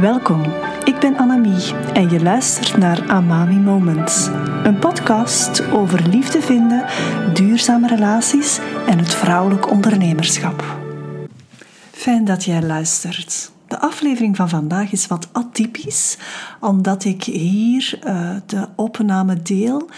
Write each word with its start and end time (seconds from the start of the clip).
Welkom, 0.00 0.42
ik 0.84 0.98
ben 1.00 1.16
Annemie 1.16 1.74
en 1.74 2.10
je 2.10 2.22
luistert 2.22 2.76
naar 2.76 3.10
Amami 3.10 3.54
Moments. 3.54 4.26
Een 4.62 4.78
podcast 4.78 5.70
over 5.70 6.08
liefde 6.08 6.40
vinden, 6.40 6.84
duurzame 7.34 7.88
relaties 7.88 8.58
en 8.86 8.98
het 8.98 9.14
vrouwelijk 9.14 9.70
ondernemerschap. 9.70 10.64
Fijn 11.90 12.24
dat 12.24 12.44
jij 12.44 12.62
luistert. 12.62 13.52
De 13.68 13.78
aflevering 13.78 14.36
van 14.36 14.48
vandaag 14.48 14.92
is 14.92 15.06
wat 15.06 15.28
atypisch, 15.32 16.18
omdat 16.60 17.04
ik 17.04 17.24
hier 17.24 17.98
uh, 18.06 18.36
de 18.46 18.68
opname 18.76 19.42
deel 19.42 19.88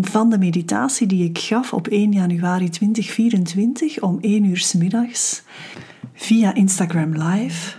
van 0.00 0.30
de 0.30 0.38
meditatie 0.38 1.06
die 1.06 1.24
ik 1.24 1.38
gaf 1.38 1.72
op 1.72 1.88
1 1.88 2.12
januari 2.12 2.68
2024 2.68 4.00
om 4.00 4.18
1 4.20 4.44
uur 4.44 4.58
s 4.58 4.72
middags 4.72 5.42
via 6.14 6.54
Instagram 6.54 7.12
Live. 7.12 7.76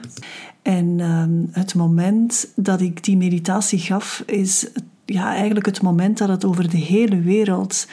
En 0.70 1.00
ehm, 1.00 1.60
het 1.60 1.76
moment 1.76 2.48
dat 2.56 2.82
ik 2.82 3.04
die 3.04 3.18
meditatie 3.18 3.80
gaf, 3.80 4.24
is 4.26 4.68
ja, 5.06 5.36
eigenlijk 5.36 5.66
het 5.66 5.82
moment 5.82 6.18
dat 6.18 6.30
het 6.30 6.46
over 6.46 6.70
de 6.70 6.78
hele 6.78 7.22
wereld, 7.22 7.88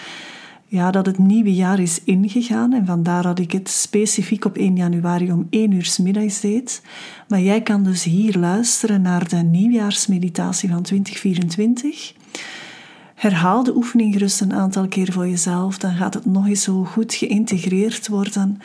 ja, 0.66 0.90
dat 0.90 1.06
het 1.06 1.18
nieuwe 1.18 1.54
jaar 1.54 1.78
is 1.78 2.04
ingegaan. 2.04 2.72
En 2.72 2.86
vandaar 2.86 3.22
dat 3.22 3.38
ik 3.38 3.52
het 3.52 3.68
specifiek 3.68 4.44
op 4.44 4.56
1 4.56 4.76
januari 4.76 5.32
om 5.32 5.46
1 5.50 5.72
uur 5.72 5.84
s 5.84 5.98
middags 5.98 6.40
deed. 6.40 6.82
Maar 7.28 7.40
jij 7.40 7.62
kan 7.62 7.82
dus 7.82 8.04
hier 8.04 8.38
luisteren 8.38 9.02
naar 9.02 9.28
de 9.28 9.36
nieuwjaarsmeditatie 9.36 10.68
van 10.68 10.82
2024. 10.82 12.14
Herhaal 13.14 13.62
de 13.62 13.76
oefening 13.76 14.12
gerust 14.12 14.40
een 14.40 14.54
aantal 14.54 14.88
keer 14.88 15.12
voor 15.12 15.28
jezelf, 15.28 15.78
dan 15.78 15.94
gaat 15.94 16.14
het 16.14 16.26
nog 16.26 16.46
eens 16.46 16.62
zo 16.62 16.84
goed 16.84 17.14
geïntegreerd 17.14 18.08
worden. 18.08 18.58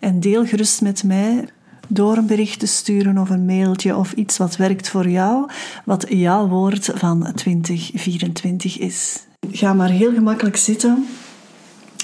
En 0.00 0.20
deel 0.20 0.46
gerust 0.46 0.80
met 0.82 1.04
mij 1.04 1.48
door 1.88 2.16
een 2.16 2.26
bericht 2.26 2.58
te 2.58 2.66
sturen 2.66 3.18
of 3.18 3.30
een 3.30 3.44
mailtje 3.44 3.96
of 3.96 4.12
iets 4.12 4.36
wat 4.36 4.56
werkt 4.56 4.88
voor 4.88 5.08
jou, 5.08 5.50
wat 5.84 6.06
jouw 6.08 6.48
woord 6.48 6.90
van 6.94 7.32
2024 7.34 8.78
is. 8.78 9.26
Ga 9.50 9.72
maar 9.72 9.90
heel 9.90 10.12
gemakkelijk 10.12 10.56
zitten. 10.56 11.06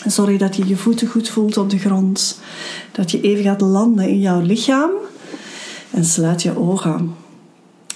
Zorg 0.06 0.38
dat 0.38 0.56
je 0.56 0.66
je 0.66 0.76
voeten 0.76 1.08
goed 1.08 1.28
voelt 1.28 1.56
op 1.56 1.70
de 1.70 1.78
grond. 1.78 2.40
Dat 2.92 3.10
je 3.10 3.20
even 3.20 3.44
gaat 3.44 3.60
landen 3.60 4.08
in 4.08 4.20
jouw 4.20 4.40
lichaam. 4.40 4.90
En 5.90 6.04
sluit 6.04 6.42
je 6.42 6.58
ogen. 6.58 7.14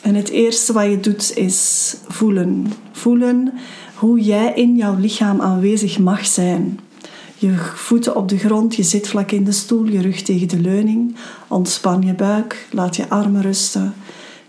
En 0.02 0.14
het 0.14 0.28
eerste 0.28 0.72
wat 0.72 0.84
je 0.84 1.00
doet 1.00 1.36
is 1.36 1.94
voelen. 2.08 2.72
Voelen 2.92 3.52
hoe 3.94 4.20
jij 4.20 4.52
in 4.54 4.76
jouw 4.76 4.96
lichaam 4.96 5.40
aanwezig 5.40 5.98
mag 5.98 6.26
zijn. 6.26 6.80
Je 7.38 7.54
voeten 7.74 8.16
op 8.16 8.28
de 8.28 8.38
grond, 8.38 8.76
je 8.76 8.82
zit 8.82 9.08
vlak 9.08 9.30
in 9.30 9.44
de 9.44 9.52
stoel, 9.52 9.84
je 9.84 10.00
rug 10.00 10.22
tegen 10.22 10.48
de 10.48 10.60
leuning. 10.60 11.16
Ontspan 11.48 12.02
je 12.02 12.14
buik, 12.14 12.68
laat 12.70 12.96
je 12.96 13.08
armen 13.08 13.42
rusten. 13.42 13.94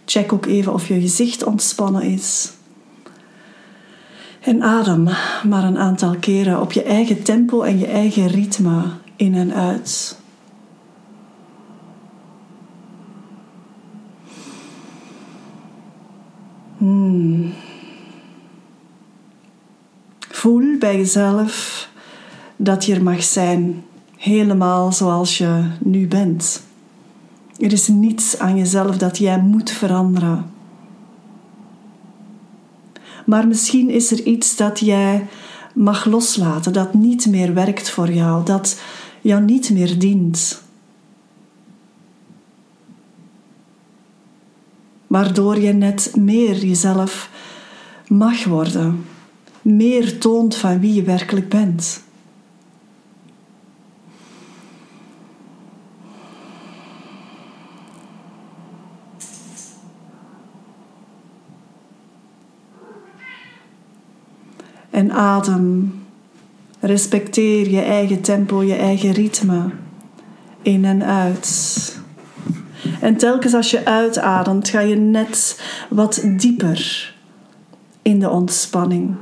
Check 0.05 0.33
ook 0.33 0.45
even 0.45 0.73
of 0.73 0.87
je 0.87 0.99
gezicht 1.01 1.43
ontspannen 1.43 2.01
is. 2.01 2.51
En 4.39 4.63
adem 4.63 5.03
maar 5.47 5.63
een 5.63 5.77
aantal 5.77 6.15
keren 6.19 6.61
op 6.61 6.71
je 6.71 6.83
eigen 6.83 7.23
tempo 7.23 7.61
en 7.61 7.79
je 7.79 7.87
eigen 7.87 8.27
ritme 8.27 8.81
in 9.15 9.35
en 9.35 9.53
uit. 9.53 10.17
Hmm. 16.77 17.53
Voel 20.19 20.77
bij 20.77 20.97
jezelf 20.97 21.88
dat 22.61 22.85
je 22.85 22.95
er 22.95 23.03
mag 23.03 23.23
zijn, 23.23 23.83
helemaal 24.17 24.91
zoals 24.91 25.37
je 25.37 25.63
nu 25.83 26.07
bent. 26.07 26.63
Er 27.59 27.71
is 27.71 27.87
niets 27.87 28.39
aan 28.39 28.57
jezelf 28.57 28.97
dat 28.97 29.17
jij 29.17 29.39
moet 29.39 29.71
veranderen. 29.71 30.51
Maar 33.25 33.47
misschien 33.47 33.89
is 33.89 34.11
er 34.11 34.23
iets 34.23 34.55
dat 34.55 34.79
jij 34.79 35.27
mag 35.73 36.05
loslaten, 36.05 36.73
dat 36.73 36.93
niet 36.93 37.25
meer 37.25 37.53
werkt 37.53 37.89
voor 37.89 38.11
jou, 38.11 38.45
dat 38.45 38.81
jou 39.21 39.41
niet 39.41 39.69
meer 39.69 39.99
dient. 39.99 40.61
Waardoor 45.07 45.59
je 45.59 45.73
net 45.73 46.11
meer 46.15 46.65
jezelf 46.65 47.29
mag 48.07 48.43
worden, 48.43 49.05
meer 49.61 50.17
toont 50.17 50.55
van 50.55 50.79
wie 50.79 50.93
je 50.93 51.03
werkelijk 51.03 51.49
bent. 51.49 52.07
en 64.99 65.08
adem. 65.19 65.93
Respecteer 66.79 67.69
je 67.69 67.81
eigen 67.81 68.21
tempo, 68.21 68.63
je 68.63 68.75
eigen 68.75 69.11
ritme. 69.11 69.69
In 70.61 70.85
en 70.85 71.03
uit. 71.03 71.99
En 73.01 73.17
telkens 73.17 73.53
als 73.53 73.71
je 73.71 73.85
uitademt, 73.85 74.69
ga 74.69 74.79
je 74.79 74.95
net 74.95 75.61
wat 75.89 76.21
dieper 76.37 77.13
in 78.01 78.19
de 78.19 78.29
ontspanning. 78.29 79.15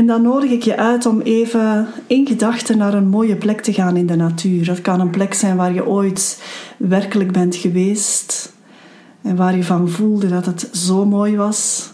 En 0.00 0.06
dan 0.06 0.22
nodig 0.22 0.50
ik 0.50 0.62
je 0.62 0.76
uit 0.76 1.06
om 1.06 1.20
even 1.20 1.86
in 2.06 2.26
gedachten 2.26 2.78
naar 2.78 2.94
een 2.94 3.08
mooie 3.08 3.36
plek 3.36 3.60
te 3.60 3.72
gaan 3.72 3.96
in 3.96 4.06
de 4.06 4.16
natuur. 4.16 4.64
Dat 4.64 4.80
kan 4.80 5.00
een 5.00 5.10
plek 5.10 5.34
zijn 5.34 5.56
waar 5.56 5.74
je 5.74 5.86
ooit 5.86 6.42
werkelijk 6.76 7.32
bent 7.32 7.56
geweest 7.56 8.52
en 9.22 9.36
waar 9.36 9.56
je 9.56 9.64
van 9.64 9.88
voelde 9.88 10.28
dat 10.28 10.46
het 10.46 10.68
zo 10.72 11.04
mooi 11.06 11.36
was 11.36 11.90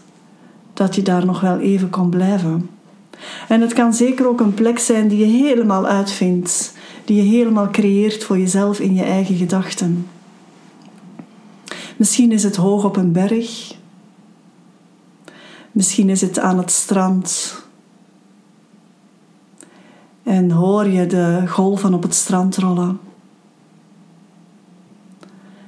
dat 0.72 0.94
je 0.94 1.02
daar 1.02 1.26
nog 1.26 1.40
wel 1.40 1.58
even 1.58 1.90
kon 1.90 2.10
blijven. 2.10 2.70
En 3.48 3.60
het 3.60 3.72
kan 3.72 3.94
zeker 3.94 4.28
ook 4.28 4.40
een 4.40 4.54
plek 4.54 4.78
zijn 4.78 5.08
die 5.08 5.18
je 5.18 5.44
helemaal 5.46 5.86
uitvindt, 5.86 6.74
die 7.04 7.16
je 7.16 7.36
helemaal 7.36 7.70
creëert 7.70 8.24
voor 8.24 8.38
jezelf 8.38 8.80
in 8.80 8.94
je 8.94 9.04
eigen 9.04 9.36
gedachten. 9.36 10.06
Misschien 11.96 12.32
is 12.32 12.42
het 12.42 12.56
hoog 12.56 12.84
op 12.84 12.96
een 12.96 13.12
berg. 13.12 13.74
Misschien 15.72 16.08
is 16.08 16.20
het 16.20 16.38
aan 16.38 16.58
het 16.58 16.70
strand 16.70 17.64
en 20.26 20.50
hoor 20.50 20.86
je 20.86 21.06
de 21.06 21.42
golven 21.46 21.94
op 21.94 22.02
het 22.02 22.14
strand 22.14 22.56
rollen. 22.56 22.98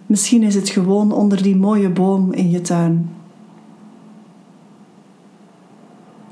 Misschien 0.06 0.42
is 0.42 0.54
het 0.54 0.68
gewoon 0.68 1.12
onder 1.12 1.42
die 1.42 1.56
mooie 1.56 1.88
boom 1.88 2.32
in 2.32 2.50
je 2.50 2.60
tuin. 2.60 3.10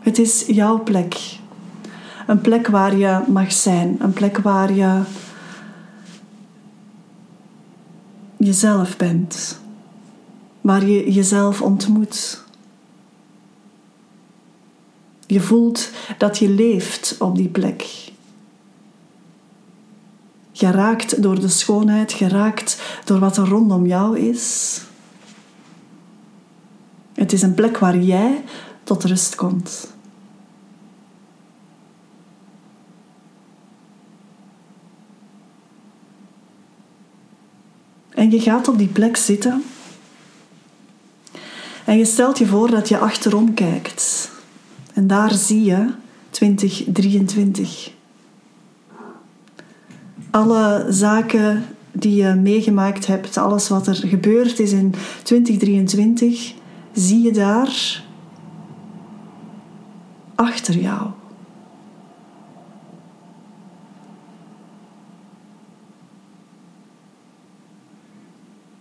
Het 0.01 0.19
is 0.19 0.47
jouw 0.47 0.83
plek. 0.83 1.39
Een 2.27 2.41
plek 2.41 2.67
waar 2.67 2.97
je 2.97 3.21
mag 3.29 3.53
zijn. 3.53 3.97
Een 4.01 4.13
plek 4.13 4.39
waar 4.39 4.73
je 4.73 5.03
jezelf 8.37 8.97
bent. 8.97 9.61
Waar 10.61 10.87
je 10.87 11.13
jezelf 11.13 11.63
ontmoet. 11.63 12.45
Je 15.27 15.41
voelt 15.41 15.91
dat 16.19 16.39
je 16.39 16.49
leeft 16.49 17.17
op 17.19 17.37
die 17.37 17.49
plek. 17.49 18.15
Geraakt 20.57 21.23
door 21.23 21.41
de 21.41 21.49
schoonheid, 21.49 22.13
geraakt 22.13 22.83
door 23.05 23.19
wat 23.19 23.37
er 23.37 23.49
rondom 23.49 23.87
jou 23.87 24.19
is. 24.19 24.81
Het 27.15 27.33
is 27.33 27.43
een 27.43 27.55
plek 27.55 27.79
waar 27.79 27.99
jij 27.99 28.45
tot 28.85 29.05
rust 29.05 29.35
komt. 29.35 29.95
En 38.09 38.31
je 38.31 38.41
gaat 38.41 38.69
op 38.69 38.79
die 38.79 38.89
plek 38.89 39.17
zitten. 39.17 39.65
En 41.85 41.99
je 41.99 42.05
stelt 42.05 42.39
je 42.39 42.47
voor 42.47 42.71
dat 42.71 42.89
je 42.89 42.99
achterom 42.99 43.55
kijkt. 43.55 44.31
En 44.93 45.07
daar 45.07 45.35
zie 45.35 45.65
je 45.65 45.93
2023 46.31 47.95
alle 50.37 50.87
zaken 50.89 51.65
die 51.93 52.23
je 52.23 52.35
meegemaakt 52.35 53.07
hebt, 53.07 53.37
alles 53.37 53.69
wat 53.69 53.87
er 53.87 53.95
gebeurd 53.95 54.59
is 54.59 54.73
in 54.73 54.95
2023, 55.23 56.55
zie 56.93 57.23
je 57.23 57.33
daar 57.33 58.03
achter 60.35 60.75
jou. 60.75 61.07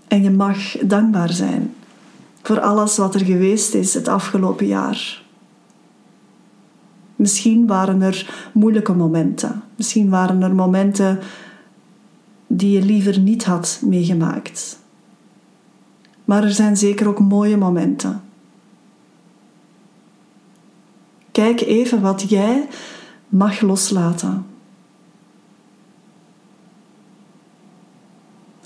En 0.07 0.23
je 0.23 0.31
mag 0.31 0.77
dankbaar 0.77 1.31
zijn 1.31 1.73
voor 2.41 2.59
alles 2.59 2.97
wat 2.97 3.15
er 3.15 3.25
geweest 3.25 3.73
is 3.73 3.93
het 3.93 4.07
afgelopen 4.07 4.67
jaar. 4.67 5.23
Misschien 7.15 7.67
waren 7.67 8.01
er 8.01 8.49
moeilijke 8.53 8.93
momenten. 8.93 9.63
Misschien 9.75 10.09
waren 10.09 10.41
er 10.41 10.55
momenten 10.55 11.19
die 12.47 12.71
je 12.71 12.85
liever 12.85 13.19
niet 13.19 13.43
had 13.43 13.81
meegemaakt. 13.85 14.79
Maar 16.25 16.43
er 16.43 16.51
zijn 16.51 16.77
zeker 16.77 17.07
ook 17.07 17.19
mooie 17.19 17.57
momenten. 17.57 18.23
Kijk 21.31 21.61
even 21.61 22.01
wat 22.01 22.29
jij 22.29 22.67
mag 23.29 23.61
loslaten. 23.61 24.45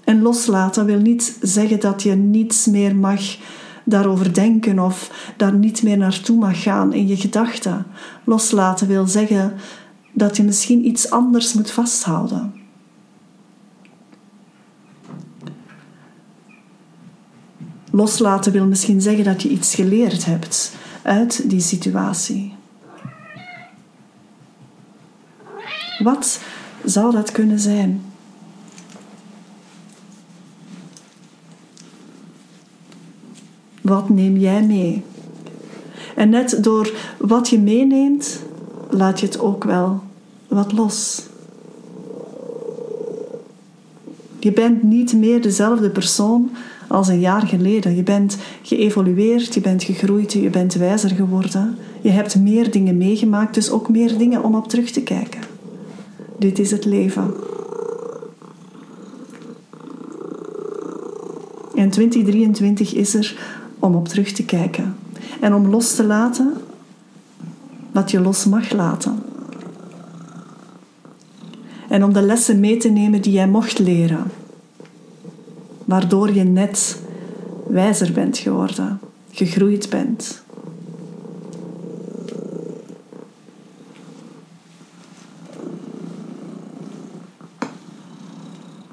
En 0.03 0.21
loslaten 0.21 0.85
wil 0.85 0.99
niet 0.99 1.37
zeggen 1.41 1.79
dat 1.79 2.03
je 2.03 2.15
niets 2.15 2.65
meer 2.65 2.95
mag 2.95 3.21
daarover 3.83 4.33
denken 4.33 4.79
of 4.79 5.31
daar 5.37 5.53
niet 5.53 5.83
meer 5.83 5.97
naartoe 5.97 6.37
mag 6.37 6.61
gaan 6.61 6.93
in 6.93 7.07
je 7.07 7.17
gedachten. 7.17 7.85
Loslaten 8.23 8.87
wil 8.87 9.07
zeggen 9.07 9.53
dat 10.13 10.37
je 10.37 10.43
misschien 10.43 10.85
iets 10.87 11.09
anders 11.09 11.53
moet 11.53 11.71
vasthouden. 11.71 12.58
Loslaten 17.99 18.51
wil 18.51 18.65
misschien 18.65 19.01
zeggen 19.01 19.23
dat 19.23 19.41
je 19.41 19.49
iets 19.49 19.75
geleerd 19.75 20.25
hebt 20.25 20.71
uit 21.01 21.49
die 21.49 21.59
situatie. 21.59 22.53
Wat 26.03 26.39
zou 26.83 27.11
dat 27.11 27.31
kunnen 27.31 27.59
zijn? 27.59 28.01
Wat 33.81 34.09
neem 34.09 34.37
jij 34.37 34.63
mee? 34.63 35.03
En 36.15 36.29
net 36.29 36.63
door 36.63 36.91
wat 37.17 37.49
je 37.49 37.59
meeneemt, 37.59 38.39
laat 38.89 39.19
je 39.19 39.25
het 39.25 39.39
ook 39.39 39.63
wel 39.63 40.03
wat 40.47 40.71
los. 40.71 41.28
Je 44.39 44.51
bent 44.51 44.83
niet 44.83 45.13
meer 45.13 45.41
dezelfde 45.41 45.89
persoon 45.89 46.49
als 46.87 47.07
een 47.07 47.19
jaar 47.19 47.47
geleden. 47.47 47.95
Je 47.95 48.03
bent 48.03 48.37
geëvolueerd, 48.61 49.53
je 49.53 49.61
bent 49.61 49.83
gegroeid, 49.83 50.33
je 50.33 50.49
bent 50.49 50.73
wijzer 50.73 51.09
geworden. 51.09 51.77
Je 52.01 52.09
hebt 52.09 52.35
meer 52.35 52.71
dingen 52.71 52.97
meegemaakt, 52.97 53.53
dus 53.53 53.71
ook 53.71 53.89
meer 53.89 54.17
dingen 54.17 54.43
om 54.43 54.55
op 54.55 54.67
terug 54.67 54.91
te 54.91 55.01
kijken. 55.01 55.41
Dit 56.39 56.59
is 56.59 56.71
het 56.71 56.85
leven. 56.85 57.33
En 61.75 61.89
2023 61.89 62.93
is 62.93 63.13
er 63.13 63.37
om 63.79 63.95
op 63.95 64.07
terug 64.07 64.31
te 64.31 64.45
kijken 64.45 64.95
en 65.39 65.53
om 65.53 65.67
los 65.67 65.95
te 65.95 66.03
laten 66.03 66.53
wat 67.91 68.11
je 68.11 68.19
los 68.19 68.45
mag 68.45 68.71
laten. 68.71 69.28
En 71.89 72.03
om 72.03 72.13
de 72.13 72.21
lessen 72.21 72.59
mee 72.59 72.77
te 72.77 72.89
nemen 72.89 73.21
die 73.21 73.31
jij 73.31 73.47
mocht 73.47 73.79
leren, 73.79 74.31
waardoor 75.85 76.33
je 76.33 76.43
net 76.43 77.01
wijzer 77.67 78.13
bent 78.13 78.37
geworden, 78.37 78.99
gegroeid 79.31 79.89
bent. 79.89 80.43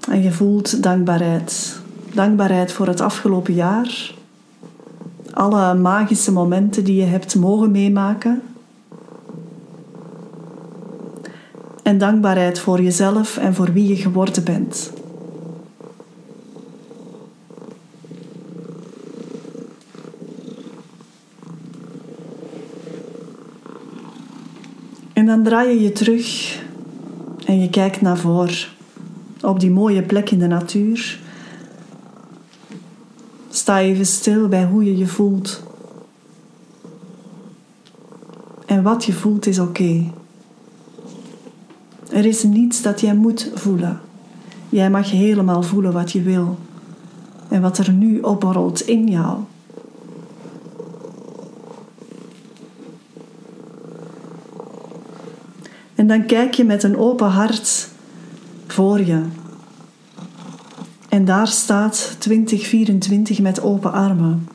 En 0.09 0.23
je 0.23 0.33
voelt 0.33 0.83
dankbaarheid. 0.83 1.81
Dankbaarheid 2.15 2.73
voor 2.73 2.87
het 2.87 3.01
afgelopen 3.01 3.55
jaar, 3.55 4.15
alle 5.33 5.75
magische 5.75 6.33
momenten 6.33 6.85
die 6.85 6.97
je 6.97 7.05
hebt 7.05 7.35
mogen 7.35 7.71
meemaken. 7.71 8.43
En 11.87 11.99
dankbaarheid 11.99 12.59
voor 12.59 12.83
jezelf 12.83 13.37
en 13.37 13.55
voor 13.55 13.73
wie 13.73 13.87
je 13.87 13.97
geworden 13.97 14.45
bent. 14.45 14.93
En 25.13 25.27
dan 25.27 25.43
draai 25.43 25.69
je 25.69 25.83
je 25.83 25.93
terug 25.93 26.59
en 27.45 27.61
je 27.61 27.71
kijkt 27.71 28.01
naar 28.01 28.19
voren 28.19 28.67
op 29.43 29.61
die 29.61 29.71
mooie 29.71 30.03
plek 30.03 30.31
in 30.31 30.39
de 30.39 30.47
natuur 30.47 31.19
Sta 33.51 33.81
even 33.81 34.07
stil 34.07 34.49
bij 34.49 34.65
hoe 34.65 34.85
je 34.85 34.97
je 34.97 35.07
voelt. 35.07 35.63
En 38.67 38.83
wat 38.83 39.05
je 39.05 39.13
voelt 39.13 39.47
is 39.47 39.59
oké. 39.59 40.13
Er 42.17 42.25
is 42.25 42.43
niets 42.43 42.83
dat 42.83 43.01
jij 43.01 43.15
moet 43.15 43.51
voelen. 43.55 44.01
Jij 44.69 44.91
mag 44.91 45.11
helemaal 45.11 45.63
voelen 45.63 45.93
wat 45.93 46.13
je 46.13 46.23
wil 46.23 46.59
en 47.49 47.63
wat 47.63 47.79
er 47.79 47.93
nu 47.93 48.21
opborrelt 48.21 48.81
in 48.81 49.09
jou. 49.09 49.39
En 55.95 56.07
dan 56.07 56.27
kijk 56.27 56.55
je 56.55 56.65
met 56.65 56.83
een 56.83 56.97
open 56.97 57.31
hart 57.31 57.89
voor 58.67 59.01
je 59.01 59.23
en 61.09 61.25
daar 61.25 61.49
staat 61.49 62.17
2024 62.19 63.41
met 63.41 63.63
open 63.63 63.93
armen. 63.93 64.49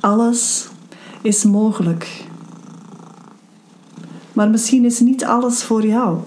Alles 0.00 0.68
is 1.22 1.44
mogelijk. 1.44 2.30
Maar 4.42 4.50
misschien 4.50 4.84
is 4.84 5.00
niet 5.00 5.24
alles 5.24 5.62
voor 5.62 5.86
jou. 5.86 6.18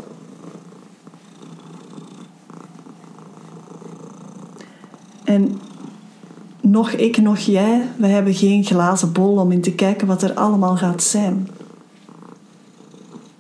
En 5.24 5.60
nog 6.62 6.92
ik, 6.92 7.18
nog 7.18 7.38
jij, 7.38 7.82
we 7.98 8.08
hebben 8.08 8.34
geen 8.34 8.64
glazen 8.64 9.12
bol 9.12 9.38
om 9.38 9.52
in 9.52 9.62
te 9.62 9.72
kijken 9.72 10.08
wat 10.08 10.22
er 10.22 10.34
allemaal 10.34 10.78
gaat 10.78 11.04
zijn. 11.04 11.48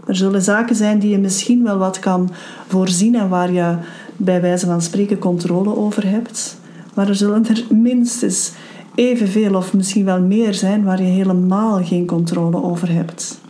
Er 0.07 0.16
zullen 0.16 0.42
zaken 0.42 0.75
zijn 0.75 1.00
die 1.00 1.10
je 1.10 1.18
misschien 1.18 1.63
wel 1.63 1.77
wat 1.77 2.00
kan 2.00 2.30
voorzien 2.68 3.16
en 3.16 3.30
waar 3.30 3.51
je 3.51 3.77
bij 4.18 4.42
wijze 4.42 4.66
van 4.66 4.81
spreken 4.81 5.19
controle 5.19 5.75
over 5.75 6.10
hebt. 6.10 6.57
Maar 6.94 7.07
er 7.07 7.16
zullen 7.16 7.48
er 7.48 7.66
minstens 7.69 8.51
evenveel 8.95 9.56
of 9.56 9.74
misschien 9.74 10.06
wel 10.06 10.22
meer 10.22 10.54
zijn 10.54 10.83
waar 10.83 11.01
je 11.01 11.10
helemaal 11.10 11.83
geen 11.83 12.06
controle 12.06 12.63
over 12.63 12.92
hebt. 12.92 13.44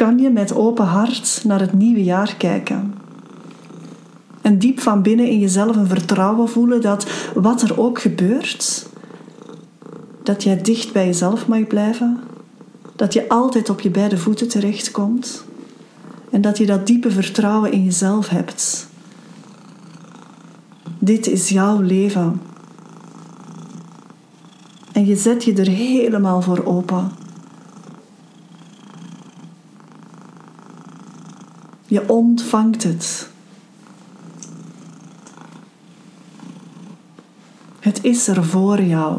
Kan 0.00 0.18
je 0.18 0.30
met 0.30 0.54
open 0.54 0.84
hart 0.84 1.42
naar 1.44 1.60
het 1.60 1.72
nieuwe 1.72 2.04
jaar 2.04 2.34
kijken? 2.36 2.94
En 4.40 4.58
diep 4.58 4.80
van 4.80 5.02
binnen 5.02 5.28
in 5.28 5.38
jezelf 5.38 5.76
een 5.76 5.86
vertrouwen 5.86 6.48
voelen 6.48 6.80
dat 6.80 7.06
wat 7.34 7.62
er 7.62 7.80
ook 7.80 8.00
gebeurt, 8.00 8.88
dat 10.22 10.42
jij 10.42 10.62
dicht 10.62 10.92
bij 10.92 11.06
jezelf 11.06 11.46
mag 11.46 11.66
blijven, 11.66 12.20
dat 12.96 13.12
je 13.12 13.28
altijd 13.28 13.70
op 13.70 13.80
je 13.80 13.90
beide 13.90 14.18
voeten 14.18 14.48
terechtkomt 14.48 15.44
en 16.30 16.40
dat 16.40 16.58
je 16.58 16.66
dat 16.66 16.86
diepe 16.86 17.10
vertrouwen 17.10 17.72
in 17.72 17.84
jezelf 17.84 18.28
hebt. 18.28 18.88
Dit 20.98 21.26
is 21.26 21.48
jouw 21.48 21.80
leven. 21.80 22.40
En 24.92 25.06
je 25.06 25.16
zet 25.16 25.44
je 25.44 25.54
er 25.54 25.68
helemaal 25.68 26.42
voor 26.42 26.64
open. 26.64 27.19
Je 31.90 32.08
ontvangt 32.08 32.82
het. 32.82 33.30
Het 37.80 38.04
is 38.04 38.28
er 38.28 38.44
voor 38.44 38.82
jou. 38.82 39.18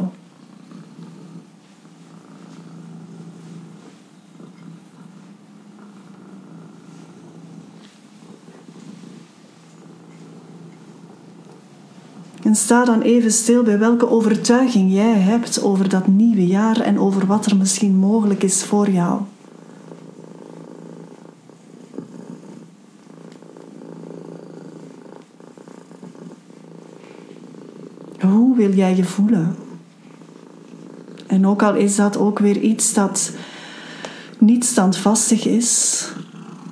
En 12.44 12.56
sta 12.56 12.86
dan 12.86 13.02
even 13.02 13.32
stil 13.32 13.64
bij 13.64 13.80
welke 13.80 14.10
overtuiging 14.10 14.94
jij 14.94 15.14
hebt 15.14 15.62
over 15.62 15.90
dat 15.90 16.08
nieuwe 16.08 16.48
jaar 16.48 16.80
en 16.80 17.00
over 17.00 17.26
wat 17.26 17.46
er 17.46 17.58
misschien 17.58 17.96
mogelijk 17.96 18.44
is 18.44 18.64
voor 18.64 18.90
jou. 18.90 19.22
Hoe 28.22 28.56
jij 28.76 28.96
je 28.96 29.04
voelen? 29.04 29.56
En 31.28 31.48
ook 31.48 31.64
al 31.64 31.76
is 31.76 31.96
dat 31.96 32.18
ook 32.18 32.40
weer 32.40 32.58
iets 32.58 32.94
dat 32.94 33.32
niet 34.38 34.66
standvastig 34.66 35.46
is, 35.46 36.08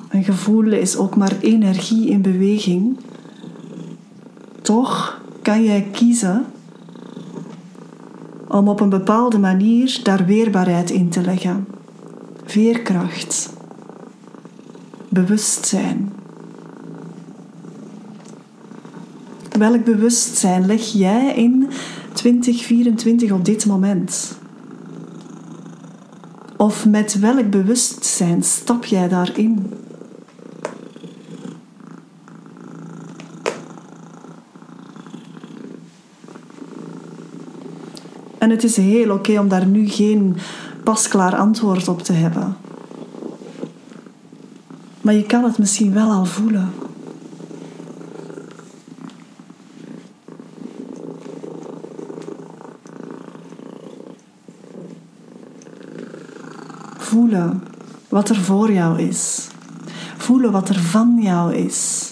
een 0.10 0.24
gevoel 0.24 0.72
is 0.72 0.98
ook 0.98 1.16
maar 1.16 1.34
energie 1.40 2.10
in 2.10 2.22
beweging, 2.22 2.98
toch 4.62 5.22
kan 5.42 5.64
jij 5.64 5.88
kiezen 5.92 6.46
om 8.48 8.68
op 8.68 8.80
een 8.80 8.90
bepaalde 8.90 9.40
manier 9.40 10.00
daar 10.04 10.26
weerbaarheid 10.26 10.90
in 10.90 11.10
te 11.10 11.22
leggen. 11.22 11.68
Veerkracht. 12.46 13.54
Bewustzijn. 15.10 16.19
Welk 19.60 19.84
bewustzijn 19.84 20.66
leg 20.66 20.82
jij 20.82 21.34
in 21.36 21.70
2024 22.14 23.32
op 23.32 23.46
dit 23.46 23.66
moment? 23.66 24.38
Of 26.58 26.86
met 26.86 27.20
welk 27.20 27.50
bewustzijn 27.50 28.44
stap 28.44 28.86
jij 28.86 29.08
daarin? 29.08 29.74
En 38.38 38.50
het 38.50 38.64
is 38.64 38.76
heel 38.76 39.12
oké 39.12 39.40
om 39.40 39.48
daar 39.48 39.66
nu 39.66 39.88
geen 39.90 40.38
pasklaar 40.84 41.36
antwoord 41.36 41.88
op 41.88 42.02
te 42.02 42.14
hebben. 42.14 42.58
Maar 45.02 45.14
je 45.14 45.26
kan 45.26 45.44
het 45.44 45.58
misschien 45.58 45.94
wel 45.94 46.12
al 46.12 46.26
voelen. 46.26 46.89
Voelen 57.30 57.64
wat 58.10 58.30
er 58.30 58.36
voor 58.36 58.72
jou 58.72 59.00
is. 59.00 59.48
Voelen 60.18 60.52
wat 60.52 60.70
er 60.70 60.80
van 60.80 61.18
jou 61.22 61.54
is. 61.54 62.12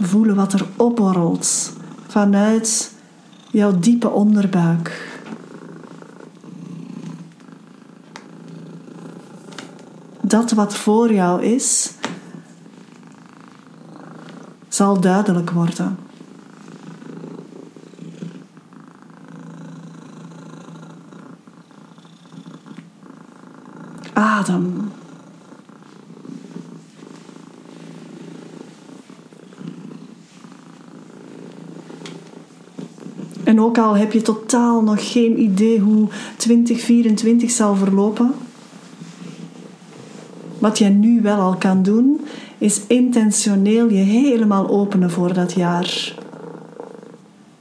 Voelen 0.00 0.34
wat 0.36 0.52
er 0.52 0.66
opborrelt 0.76 1.72
vanuit 2.06 2.92
jouw 3.50 3.78
diepe 3.78 4.08
onderbuik. 4.08 5.06
dat 10.20 10.52
wat 10.52 10.76
voor 10.76 11.12
jou 11.12 11.42
is, 11.42 11.92
zal 14.68 15.00
duidelijk 15.00 15.50
worden. 15.50 16.07
En 33.44 33.60
ook 33.60 33.78
al 33.78 33.96
heb 33.96 34.12
je 34.12 34.22
totaal 34.22 34.82
nog 34.82 35.12
geen 35.12 35.40
idee 35.40 35.80
hoe 35.80 36.08
2024 36.36 37.50
zal 37.50 37.76
verlopen, 37.76 38.34
wat 40.58 40.78
je 40.78 40.84
nu 40.84 41.22
wel 41.22 41.38
al 41.38 41.56
kan 41.56 41.82
doen, 41.82 42.20
is 42.58 42.80
intentioneel 42.86 43.88
je 43.88 44.02
helemaal 44.02 44.68
openen 44.68 45.10
voor 45.10 45.34
dat 45.34 45.52
jaar. 45.52 46.14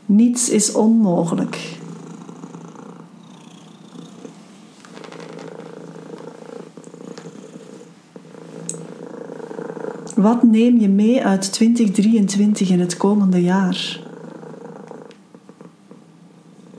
Niets 0.05 0.49
is 0.49 0.71
onmogelijk. 0.71 1.77
Wat 10.17 10.43
neem 10.43 10.79
je 10.79 10.89
mee 10.89 11.25
uit 11.25 11.53
2023 11.53 12.69
in 12.69 12.79
het 12.79 12.97
komende 12.97 13.41
jaar? 13.41 13.99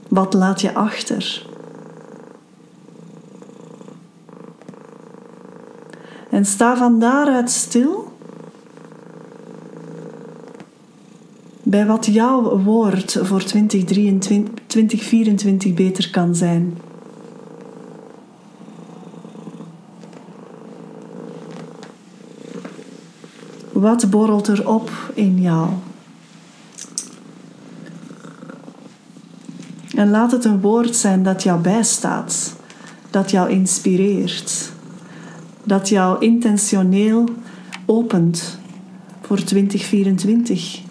Wat 0.07 0.33
laat 0.33 0.61
je 0.61 0.73
achter? 0.73 1.45
En 6.29 6.45
sta 6.45 6.77
van 6.77 6.99
daaruit 6.99 7.51
stil 7.51 8.11
bij 11.63 11.85
wat 11.85 12.05
jouw 12.05 12.59
woord 12.59 13.19
voor 13.21 13.43
2023, 13.43 14.63
2024 14.67 15.73
beter 15.73 16.09
kan 16.09 16.35
zijn. 16.35 16.77
Wat 23.79 24.09
borrelt 24.09 24.47
er 24.47 24.69
op 24.69 24.91
in 25.13 25.41
jou? 25.41 25.69
En 29.95 30.09
laat 30.09 30.31
het 30.31 30.45
een 30.45 30.61
woord 30.61 30.95
zijn 30.95 31.23
dat 31.23 31.43
jou 31.43 31.61
bijstaat, 31.61 32.55
dat 33.09 33.31
jou 33.31 33.49
inspireert 33.49 34.71
dat 35.69 35.89
jou 35.89 36.25
intentioneel 36.25 37.29
opent 37.85 38.59
voor 39.21 39.43
2024. 39.43 40.81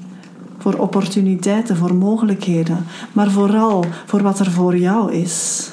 Voor 0.59 0.75
opportuniteiten, 0.75 1.77
voor 1.77 1.95
mogelijkheden, 1.95 2.85
maar 3.13 3.31
vooral 3.31 3.85
voor 4.07 4.23
wat 4.23 4.39
er 4.39 4.51
voor 4.51 4.77
jou 4.77 5.13
is. 5.13 5.69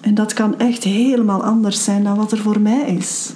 En 0.00 0.14
dat 0.14 0.32
kan 0.32 0.58
echt 0.58 0.84
helemaal 0.84 1.42
anders 1.42 1.84
zijn 1.84 2.04
dan 2.04 2.16
wat 2.16 2.32
er 2.32 2.38
voor 2.38 2.60
mij 2.60 2.86
is. 2.86 3.32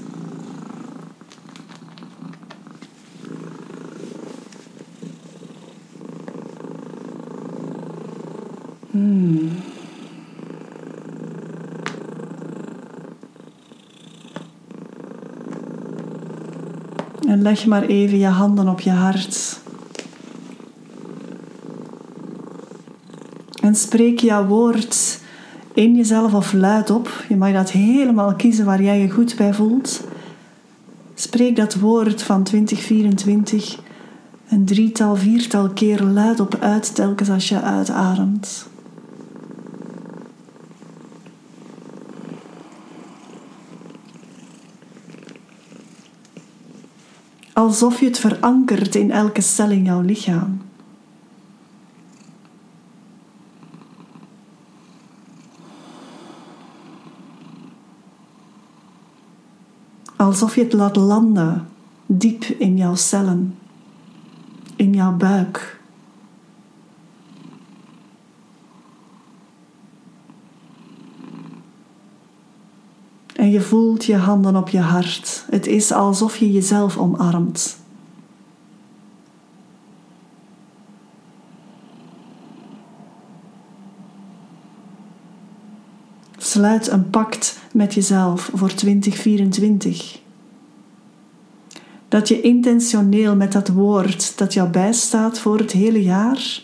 En 17.38 17.44
leg 17.44 17.66
maar 17.66 17.82
even 17.82 18.18
je 18.18 18.26
handen 18.26 18.68
op 18.68 18.80
je 18.80 18.90
hart. 18.90 19.60
En 23.60 23.74
spreek 23.74 24.20
jouw 24.20 24.46
woord 24.46 25.20
in 25.74 25.96
jezelf 25.96 26.34
of 26.34 26.52
luid 26.52 26.90
op. 26.90 27.24
Je 27.28 27.36
mag 27.36 27.52
dat 27.52 27.70
helemaal 27.70 28.34
kiezen 28.34 28.64
waar 28.64 28.82
jij 28.82 29.00
je 29.00 29.10
goed 29.10 29.36
bij 29.36 29.54
voelt. 29.54 30.04
Spreek 31.14 31.56
dat 31.56 31.74
woord 31.74 32.22
van 32.22 32.42
2024 32.42 33.78
een 34.48 34.64
drietal, 34.64 35.16
viertal 35.16 35.68
keer 35.68 36.00
luid 36.00 36.40
op 36.40 36.56
uit, 36.60 36.94
telkens 36.94 37.30
als 37.30 37.48
je 37.48 37.60
uitademt. 37.60 38.66
Alsof 47.58 48.00
je 48.00 48.06
het 48.06 48.18
verankert 48.18 48.94
in 48.94 49.10
elke 49.10 49.40
cel 49.40 49.70
in 49.70 49.84
jouw 49.84 50.00
lichaam. 50.00 50.60
Alsof 60.16 60.54
je 60.54 60.62
het 60.62 60.72
laat 60.72 60.96
landen 60.96 61.68
diep 62.06 62.44
in 62.44 62.76
jouw 62.76 62.94
cellen, 62.94 63.58
in 64.76 64.92
jouw 64.94 65.12
buik. 65.12 65.77
En 73.48 73.54
je 73.54 73.60
voelt 73.60 74.04
je 74.04 74.16
handen 74.16 74.56
op 74.56 74.68
je 74.68 74.78
hart. 74.78 75.44
Het 75.50 75.66
is 75.66 75.92
alsof 75.92 76.36
je 76.36 76.52
jezelf 76.52 76.96
omarmt. 76.96 77.78
Sluit 86.36 86.88
een 86.90 87.10
pact 87.10 87.58
met 87.72 87.94
jezelf 87.94 88.50
voor 88.54 88.74
2024. 88.74 90.20
Dat 92.08 92.28
je 92.28 92.40
intentioneel 92.40 93.36
met 93.36 93.52
dat 93.52 93.68
woord 93.68 94.38
dat 94.38 94.54
jou 94.54 94.68
bijstaat 94.68 95.38
voor 95.38 95.58
het 95.58 95.72
hele 95.72 96.02
jaar, 96.02 96.62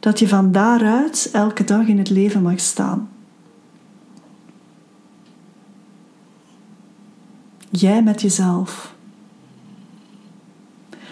dat 0.00 0.18
je 0.18 0.28
van 0.28 0.52
daaruit 0.52 1.28
elke 1.32 1.64
dag 1.64 1.86
in 1.86 1.98
het 1.98 2.10
leven 2.10 2.42
mag 2.42 2.60
staan. 2.60 3.08
Jij 7.80 8.02
met 8.02 8.20
jezelf. 8.20 8.94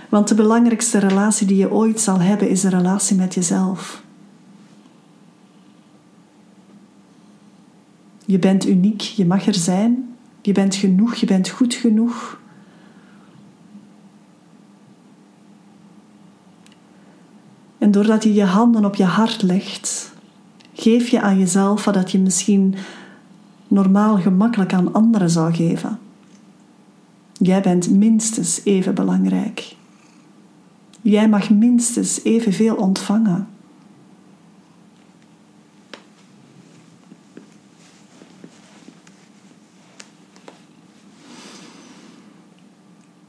Want 0.08 0.28
de 0.28 0.34
belangrijkste 0.34 0.98
relatie 0.98 1.46
die 1.46 1.56
je 1.56 1.70
ooit 1.70 2.00
zal 2.00 2.20
hebben 2.20 2.48
is 2.48 2.62
een 2.62 2.70
relatie 2.70 3.16
met 3.16 3.34
jezelf. 3.34 4.02
Je 8.24 8.38
bent 8.38 8.66
uniek, 8.66 9.00
je 9.00 9.26
mag 9.26 9.46
er 9.46 9.54
zijn, 9.54 10.16
je 10.42 10.52
bent 10.52 10.74
genoeg, 10.74 11.14
je 11.14 11.26
bent 11.26 11.48
goed 11.48 11.74
genoeg. 11.74 12.40
En 17.78 17.90
doordat 17.90 18.22
je 18.22 18.34
je 18.34 18.44
handen 18.44 18.84
op 18.84 18.94
je 18.94 19.04
hart 19.04 19.42
legt 19.42 20.14
Geef 20.78 21.08
je 21.08 21.20
aan 21.20 21.38
jezelf 21.38 21.84
wat 21.84 22.12
je 22.12 22.18
misschien 22.18 22.74
normaal 23.68 24.18
gemakkelijk 24.18 24.72
aan 24.72 24.92
anderen 24.92 25.30
zou 25.30 25.54
geven. 25.54 25.98
Jij 27.38 27.60
bent 27.60 27.90
minstens 27.90 28.60
even 28.64 28.94
belangrijk. 28.94 29.74
Jij 31.02 31.28
mag 31.28 31.50
minstens 31.50 32.24
evenveel 32.24 32.76
ontvangen. 32.76 33.48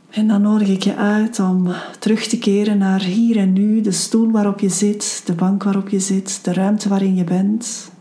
En 0.10 0.28
dan 0.28 0.42
nodig 0.42 0.68
ik 0.68 0.84
je 0.84 0.96
uit 0.96 1.40
om 1.40 1.68
terug 2.00 2.28
te 2.28 2.38
keren 2.38 2.78
naar 2.78 3.02
hier 3.02 3.38
en 3.38 3.54
nu, 3.54 3.82
de 3.82 3.92
stoel 3.92 4.32
waarop 4.32 4.60
je 4.60 4.70
zit, 4.70 5.22
de 5.26 5.34
bank 5.34 5.64
waarop 5.64 5.90
je 5.90 6.00
zit, 6.00 6.40
de 6.44 6.54
ruimte 6.54 6.90
waarin 6.90 7.16
je 7.16 7.24
bent. 7.24 7.92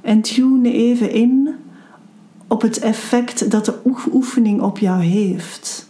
En 0.00 0.20
tune 0.20 0.72
even 0.72 1.10
in 1.10 1.54
op 2.56 2.62
het 2.62 2.78
effect 2.78 3.50
dat 3.50 3.64
de 3.64 3.74
oefening 4.12 4.60
op 4.60 4.78
jou 4.78 5.02
heeft. 5.02 5.88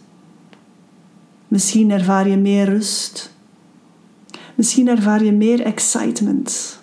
Misschien 1.47 1.91
ervaar 1.91 2.27
je 2.27 2.37
meer 2.37 2.65
rust. 2.65 3.33
Misschien 4.55 4.87
ervaar 4.87 5.23
je 5.23 5.31
meer 5.31 5.61
excitement, 5.61 6.79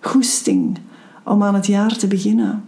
goesting 0.00 0.78
om 1.24 1.42
aan 1.42 1.54
het 1.54 1.66
jaar 1.66 1.96
te 1.96 2.06
beginnen. 2.06 2.64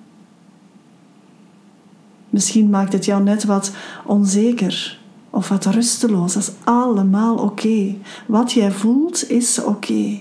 Misschien 2.30 2.70
maakt 2.70 2.92
het 2.92 3.04
jou 3.04 3.22
net 3.22 3.44
wat 3.44 3.72
onzeker 4.04 4.98
of 5.30 5.48
wat 5.48 5.64
rusteloos. 5.64 6.32
Dat 6.32 6.42
is 6.42 6.52
allemaal 6.64 7.36
oké. 7.36 7.94
Wat 8.26 8.52
jij 8.52 8.70
voelt 8.70 9.30
is 9.30 9.62
oké. 9.62 10.20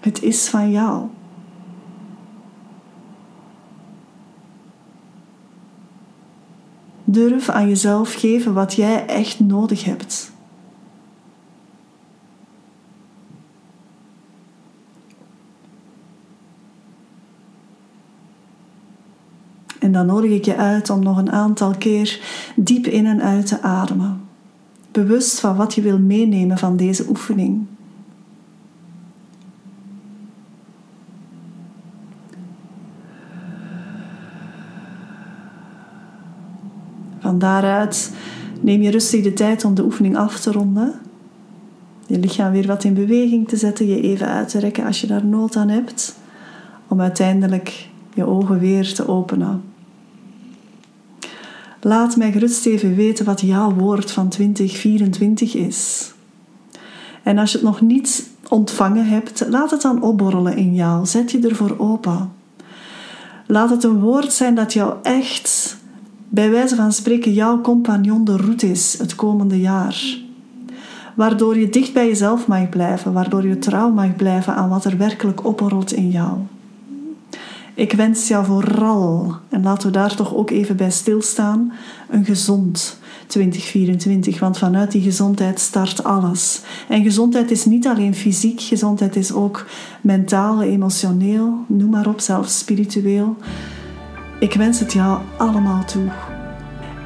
Het 0.00 0.22
is 0.22 0.48
van 0.48 0.70
jou. 0.70 1.06
Durf 7.08 7.48
aan 7.48 7.68
jezelf 7.68 8.14
geven 8.14 8.54
wat 8.54 8.74
jij 8.74 9.06
echt 9.06 9.40
nodig 9.40 9.84
hebt. 9.84 10.32
En 19.78 19.92
dan 19.92 20.06
nodig 20.06 20.30
ik 20.30 20.44
je 20.44 20.56
uit 20.56 20.90
om 20.90 21.02
nog 21.02 21.16
een 21.16 21.32
aantal 21.32 21.74
keer 21.78 22.20
diep 22.56 22.86
in 22.86 23.06
en 23.06 23.22
uit 23.22 23.46
te 23.46 23.62
ademen. 23.62 24.20
Bewust 24.90 25.40
van 25.40 25.56
wat 25.56 25.74
je 25.74 25.82
wil 25.82 25.98
meenemen 25.98 26.58
van 26.58 26.76
deze 26.76 27.08
oefening. 27.08 27.66
Daaruit 37.38 38.12
neem 38.60 38.82
je 38.82 38.90
rustig 38.90 39.22
de 39.22 39.32
tijd 39.32 39.64
om 39.64 39.74
de 39.74 39.84
oefening 39.84 40.16
af 40.16 40.40
te 40.40 40.52
ronden. 40.52 40.94
Je 42.06 42.18
lichaam 42.18 42.52
weer 42.52 42.66
wat 42.66 42.84
in 42.84 42.94
beweging 42.94 43.48
te 43.48 43.56
zetten, 43.56 43.86
je 43.86 44.00
even 44.00 44.26
uit 44.26 44.48
te 44.48 44.58
rekken 44.58 44.84
als 44.84 45.00
je 45.00 45.06
daar 45.06 45.24
nood 45.24 45.56
aan 45.56 45.68
hebt, 45.68 46.16
om 46.88 47.00
uiteindelijk 47.00 47.88
je 48.14 48.26
ogen 48.26 48.58
weer 48.58 48.94
te 48.94 49.08
openen. 49.08 49.62
Laat 51.80 52.16
mij 52.16 52.32
gerust 52.32 52.66
even 52.66 52.94
weten 52.94 53.24
wat 53.24 53.40
jouw 53.40 53.74
woord 53.74 54.10
van 54.10 54.28
2024 54.28 55.54
is. 55.54 56.12
En 57.22 57.38
als 57.38 57.52
je 57.52 57.58
het 57.58 57.66
nog 57.66 57.80
niet 57.80 58.30
ontvangen 58.48 59.06
hebt, 59.06 59.46
laat 59.48 59.70
het 59.70 59.82
dan 59.82 60.02
opborrelen 60.02 60.56
in 60.56 60.74
jou. 60.74 61.06
Zet 61.06 61.30
je 61.30 61.48
ervoor 61.48 61.74
open. 61.78 62.32
Laat 63.46 63.70
het 63.70 63.84
een 63.84 64.00
woord 64.00 64.32
zijn 64.32 64.54
dat 64.54 64.72
jou 64.72 64.94
echt, 65.02 65.76
bij 66.28 66.50
wijze 66.50 66.74
van 66.74 66.92
spreken, 66.92 67.32
jouw 67.32 67.60
compagnon 67.60 68.24
de 68.24 68.36
route 68.36 68.70
is 68.70 68.98
het 68.98 69.14
komende 69.14 69.60
jaar. 69.60 70.18
Waardoor 71.14 71.58
je 71.58 71.68
dicht 71.68 71.92
bij 71.92 72.06
jezelf 72.06 72.46
mag 72.46 72.68
blijven, 72.68 73.12
waardoor 73.12 73.46
je 73.46 73.58
trouw 73.58 73.90
mag 73.90 74.16
blijven 74.16 74.54
aan 74.54 74.68
wat 74.68 74.84
er 74.84 74.96
werkelijk 74.96 75.44
opborrelt 75.44 75.92
in 75.92 76.10
jou. 76.10 76.38
Ik 77.74 77.92
wens 77.92 78.28
jou 78.28 78.44
vooral, 78.44 79.34
en 79.48 79.62
laten 79.62 79.86
we 79.86 79.92
daar 79.92 80.14
toch 80.14 80.34
ook 80.34 80.50
even 80.50 80.76
bij 80.76 80.90
stilstaan, 80.90 81.72
een 82.10 82.24
gezond 82.24 82.98
2024. 83.26 84.40
Want 84.40 84.58
vanuit 84.58 84.90
die 84.90 85.02
gezondheid 85.02 85.60
start 85.60 86.04
alles. 86.04 86.60
En 86.88 87.02
gezondheid 87.02 87.50
is 87.50 87.64
niet 87.64 87.86
alleen 87.86 88.14
fysiek, 88.14 88.60
gezondheid 88.60 89.16
is 89.16 89.32
ook 89.32 89.66
mentaal, 90.00 90.62
emotioneel, 90.62 91.64
noem 91.66 91.90
maar 91.90 92.06
op, 92.06 92.20
zelfs 92.20 92.58
spiritueel. 92.58 93.36
Ik 94.38 94.54
wens 94.54 94.80
het 94.80 94.92
jou 94.92 95.20
allemaal 95.36 95.84
toe. 95.84 96.08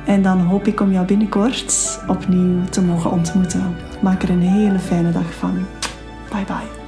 En 0.07 0.23
dan 0.23 0.41
hoop 0.41 0.67
ik 0.67 0.81
om 0.81 0.93
jou 0.93 1.07
binnenkort 1.07 2.01
opnieuw 2.09 2.65
te 2.65 2.83
mogen 2.83 3.11
ontmoeten. 3.11 3.77
Maak 4.03 4.23
er 4.23 4.31
een 4.31 4.43
hele 4.43 4.79
fijne 4.79 5.13
dag 5.13 5.35
van. 5.35 5.67
Bye 6.31 6.45
bye. 6.45 6.80